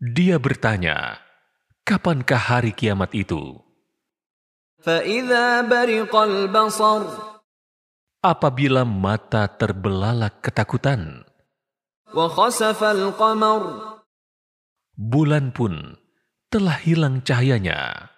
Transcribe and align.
Dia 0.00 0.40
bertanya, 0.40 1.20
kapankah 1.84 2.40
hari 2.40 2.72
kiamat 2.72 3.12
itu? 3.12 3.60
فإذا 4.84 5.60
برق 5.68 6.14
البصر 6.16 7.02
Apabila 8.20 8.84
mata 8.84 9.48
terbelalak 9.48 10.44
ketakutan, 10.44 11.24
وخسف 12.12 12.76
القمر 12.84 13.62
bulan 15.00 15.56
pun 15.56 15.96
telah 16.52 16.76
hilang 16.84 17.24
cahayanya, 17.24 18.12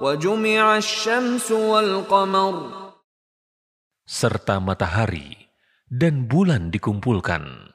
وجمع 0.00 0.64
الشمس 0.80 1.52
والقمر 1.52 2.54
serta 4.08 4.56
matahari 4.56 5.36
dan 5.92 6.24
bulan 6.24 6.72
dikumpulkan. 6.72 7.72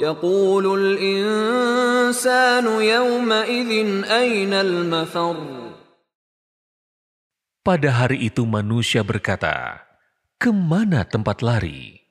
يقول 0.00 0.64
الإنسان 0.80 2.66
يومئذ 2.66 3.70
أين 4.10 4.52
المفر 4.52 5.57
Pada 7.69 8.01
hari 8.01 8.25
itu 8.25 8.49
manusia 8.49 9.05
berkata, 9.05 9.85
Ke 10.41 10.49
mana 10.49 11.05
tempat 11.05 11.45
lari? 11.45 12.01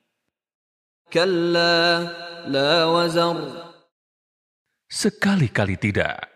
Sekali-kali 4.87 5.75
tidak. 5.75 6.31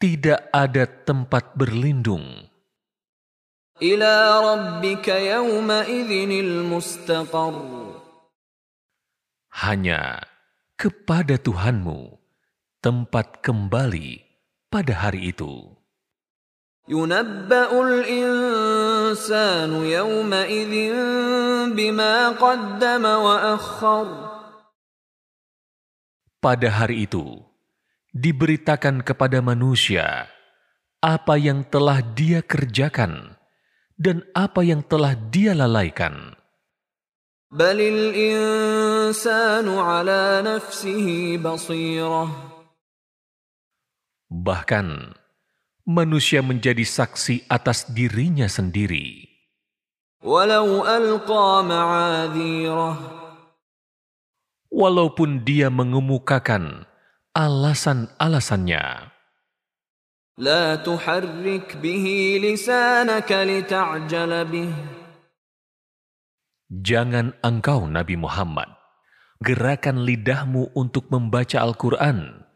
Tidak 0.00 0.40
ada 0.48 0.84
tempat 0.88 1.60
berlindung. 1.60 2.48
Hanya 9.60 10.02
kepada 10.80 11.36
Tuhanmu 11.36 12.00
tempat 12.80 13.44
kembali 13.44 14.10
pada 14.72 14.94
hari 14.96 15.36
itu 15.36 15.68
ينبأ 16.89 17.71
الإنسان 17.71 19.71
يومئذ 19.71 20.73
بما 21.71 22.29
قدم 22.29 23.03
وأخر 23.05 24.07
Pada 26.43 26.67
hari 26.67 27.07
itu, 27.07 27.39
diberitakan 28.11 28.99
kepada 28.99 29.39
manusia 29.39 30.27
apa 30.99 31.39
yang 31.39 31.63
telah 31.63 32.03
dia 32.03 32.43
kerjakan 32.43 33.39
dan 33.95 34.27
apa 34.35 34.59
yang 34.67 34.83
telah 34.83 35.15
dia 35.15 35.55
lalaikan. 35.55 36.35
بل 37.53 37.77
الإنسان 37.79 39.69
على 39.69 40.41
نفسه 40.41 41.37
بصيرة 41.37 42.25
Bahkan, 44.33 45.13
manusia 45.88 46.44
menjadi 46.44 46.84
saksi 46.84 47.48
atas 47.48 47.88
dirinya 47.88 48.44
sendiri. 48.44 49.24
Walaupun 54.68 55.30
dia 55.48 55.72
mengemukakan 55.72 56.84
alasan-alasannya. 57.32 58.84
Jangan 66.68 67.26
engkau 67.40 67.80
Nabi 67.88 68.14
Muhammad 68.20 68.68
gerakan 69.40 70.04
lidahmu 70.04 70.74
untuk 70.76 71.08
membaca 71.08 71.62
Al-Qur'an 71.62 72.47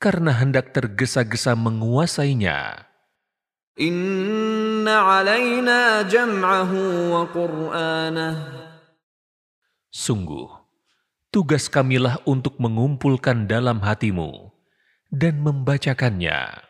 karena 0.00 0.32
hendak 0.32 0.76
tergesa-gesa 0.76 1.56
menguasainya. 1.56 2.86
إن 3.76 4.88
علينا 4.88 6.08
جمعه 6.08 6.72
وقرآنه 7.12 8.36
Sungguh, 9.92 10.48
tugas 11.32 11.72
kamilah 11.72 12.20
untuk 12.28 12.56
mengumpulkan 12.60 13.48
dalam 13.48 13.80
hatimu 13.80 14.52
dan 15.12 15.40
membacakannya. 15.44 16.64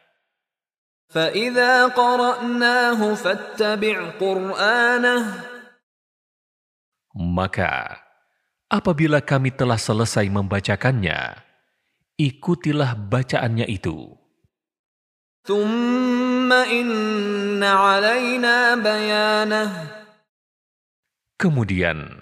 فإذا 1.06 1.94
قرأناه 1.94 3.00
فاتبع 3.14 4.18
قرآنه 4.18 5.22
Maka, 7.16 8.02
apabila 8.68 9.24
kami 9.24 9.48
telah 9.54 9.78
selesai 9.80 10.28
membacakannya, 10.28 11.38
Ikutilah 12.21 12.93
bacaannya 13.09 13.65
itu. 13.65 14.13
Kemudian, 21.41 22.21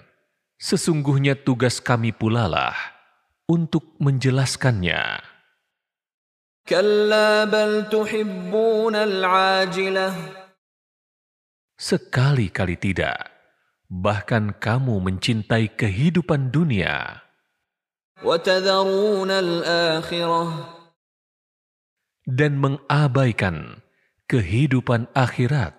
sesungguhnya 0.56 1.36
tugas 1.44 1.84
kami 1.84 2.16
pulalah 2.16 2.72
untuk 3.44 3.92
menjelaskannya. 4.00 5.20
Sekali-kali 11.76 12.76
tidak, 12.80 13.28
bahkan 13.92 14.56
kamu 14.56 14.96
mencintai 14.96 15.76
kehidupan 15.76 16.48
dunia 16.48 17.20
dan 22.28 22.52
mengabaikan 22.60 23.80
kehidupan 24.28 25.08
akhirat. 25.16 25.72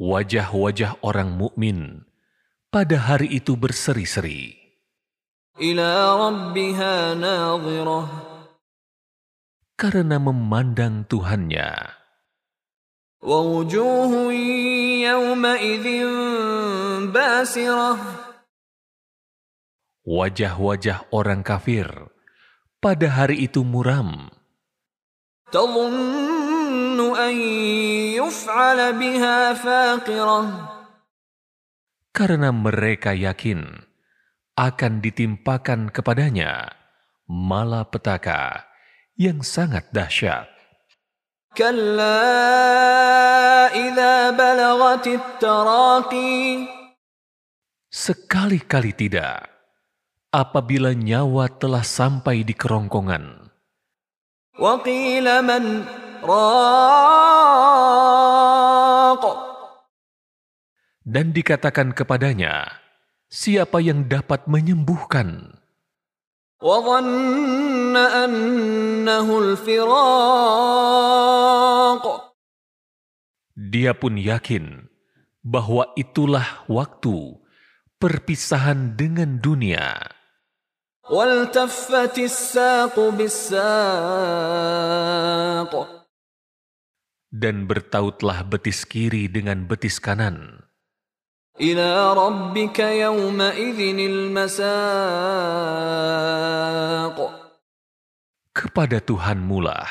Wajah-wajah 0.00 0.92
orang 1.04 1.30
mukmin 1.36 2.08
pada 2.70 2.96
hari 2.96 3.28
itu 3.36 3.58
berseri-seri. 3.58 4.56
Karena 9.76 10.16
memandang 10.16 11.04
Tuhannya. 11.04 11.99
ووجوه 13.25 14.33
يومئذ 15.01 15.87
باسرة 17.09 17.91
Wajah-wajah 20.05 21.09
orang 21.09 21.41
kafir 21.41 21.89
pada 22.77 23.09
hari 23.09 23.49
itu 23.49 23.65
muram, 23.65 24.29
تظن 25.49 27.01
أن 27.17 27.35
يفعل 28.13 28.79
بها 29.01 29.37
فاقرة 29.57 30.41
karena 32.13 32.53
mereka 32.53 33.17
yakin 33.17 33.65
akan 34.55 35.03
ditimpakan 35.03 35.89
kepadanya 35.89 36.71
malapetaka 37.27 38.69
yang 39.19 39.41
sangat 39.41 39.89
dahsyat. 39.91 40.47
Sekali-kali 47.90 48.94
tidak, 48.94 49.50
apabila 50.30 50.94
nyawa 50.94 51.50
telah 51.50 51.82
sampai 51.82 52.46
di 52.46 52.54
kerongkongan. 52.54 53.50
Dan 61.02 61.26
dikatakan 61.34 61.90
kepadanya, 61.98 62.78
siapa 63.26 63.82
yang 63.82 64.06
dapat 64.06 64.46
menyembuhkan? 64.46 65.58
وظن 67.89 67.97
أنه 67.97 69.27
الفراق 69.39 70.85
Dia 73.55 73.95
pun 73.95 74.19
yakin 74.19 74.91
bahwa 75.39 75.87
itulah 75.95 76.67
waktu 76.67 77.39
perpisahan 77.97 78.99
dengan 78.99 79.39
dunia. 79.39 80.11
والتفت 81.05 82.17
الساق 82.17 82.99
بالساق 82.99 83.53
Dan 87.35 87.67
bertautlah 87.67 88.47
betis 88.47 88.87
kiri 88.87 89.27
dengan 89.27 89.67
betis 89.67 89.99
kanan. 90.03 90.63
إلى 91.61 92.13
ربك 92.13 92.79
يومئذ 92.79 93.79
المساق 94.11 94.65
kepada 98.50 98.98
Tuhan 98.98 99.42
mula. 99.42 99.86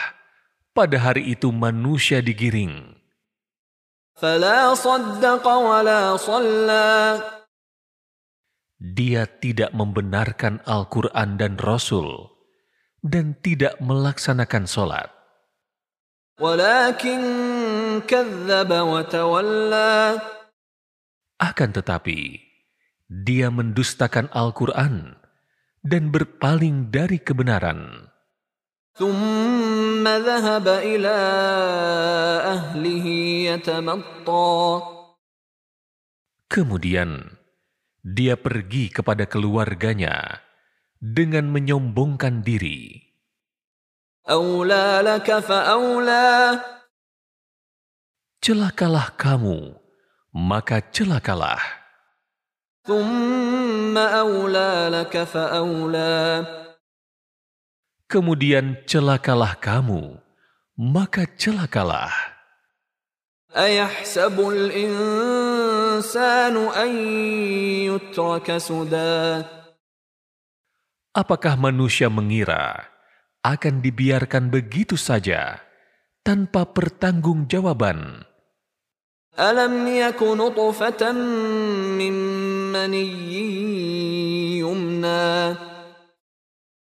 Pada 0.75 0.97
hari 1.01 1.33
itu 1.33 1.51
manusia 1.51 2.23
digiring. 2.23 2.95
Dia 8.79 9.23
tidak 9.27 9.71
membenarkan 9.75 10.63
Al-Quran 10.63 11.29
dan 11.35 11.53
Rasul 11.59 12.31
dan 13.03 13.35
tidak 13.39 13.79
melaksanakan 13.79 14.63
sholat. 14.67 15.09
Akan 21.39 21.71
tetapi, 21.71 22.39
dia 23.07 23.47
mendustakan 23.51 24.27
Al-Quran 24.31 25.15
dan 25.83 26.11
berpaling 26.11 26.91
dari 26.91 27.19
kebenaran. 27.19 28.08
ثم 28.94 30.06
ذهب 30.06 30.66
إلى 30.68 31.16
أهله 32.46 33.06
يتمطى 33.50 34.62
Kemudian, 36.54 37.34
dia 38.06 38.38
pergi 38.38 38.86
kepada 38.86 39.26
keluarganya 39.26 40.38
dengan 41.02 41.50
menyombongkan 41.50 42.46
diri. 42.46 43.02
أولى 44.30 45.02
لك 45.02 45.28
فأولى 45.42 46.60
Celakalah 48.44 49.16
kamu, 49.18 49.74
maka 50.30 50.78
celakalah. 50.94 51.58
ثم 52.84 53.96
أولى 53.98 54.92
لك 54.92 55.24
فأولى 55.24 56.14
kemudian 58.09 58.81
celakalah 58.89 59.53
kamu, 59.61 60.17
maka 60.73 61.29
celakalah. 61.37 62.11
Apakah 71.13 71.53
manusia 71.57 72.09
mengira 72.09 72.89
akan 73.45 73.75
dibiarkan 73.81 74.49
begitu 74.49 74.97
saja 74.97 75.61
tanpa 76.25 76.65
pertanggungjawaban? 76.65 78.25
Alam. 79.39 79.73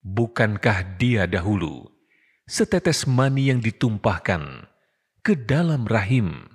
Bukankah 0.07 0.99
dia 0.99 1.23
dahulu 1.23 1.87
setetes 2.43 3.07
mani 3.07 3.47
yang 3.47 3.63
ditumpahkan 3.63 4.67
ke 5.23 5.33
dalam 5.47 5.87
rahim, 5.87 6.51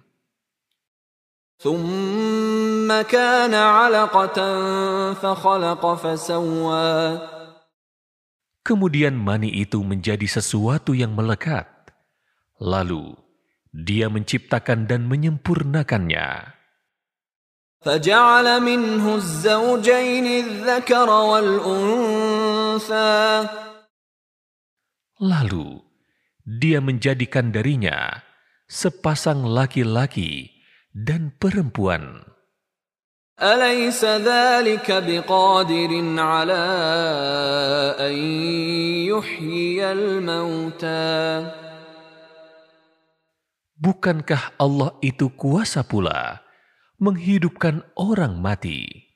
ثم 1.59 2.87
كان 3.11 3.51
علقة 3.51 4.39
فخلق 5.19 5.83
فسوى 5.83 6.95
kemudian 8.63 9.17
mani 9.17 9.51
itu 9.51 9.81
menjadi 9.81 10.29
sesuatu 10.29 10.93
yang 10.95 11.17
melekat, 11.19 11.67
lalu 12.63 13.17
dia 13.73 14.13
menciptakan 14.13 14.87
dan 14.87 15.09
menyempurnakannya. 15.09 16.59
فجعل 17.79 18.61
منه 18.61 19.15
الزوجين 19.15 20.27
الذكر 20.27 21.11
والأنثى 21.11 22.52
Lalu 25.22 25.80
dia 26.44 26.84
menjadikan 26.84 27.56
darinya 27.56 28.20
sepasang 28.68 29.48
laki-laki 29.48 30.52
dan 30.92 31.32
perempuan. 31.40 32.26
Bukankah 43.84 44.44
Allah 44.56 44.96
itu 45.04 45.28
kuasa 45.34 45.84
pula 45.84 46.40
menghidupkan 47.02 47.84
orang 48.00 48.40
mati? 48.40 49.13